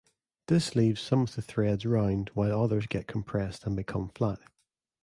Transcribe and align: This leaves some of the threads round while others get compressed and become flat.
This 0.47 0.75
leaves 0.75 0.99
some 0.99 1.21
of 1.21 1.35
the 1.35 1.43
threads 1.43 1.85
round 1.85 2.31
while 2.33 2.59
others 2.63 2.87
get 2.87 3.05
compressed 3.05 3.67
and 3.67 3.75
become 3.75 4.09
flat. 4.09 4.39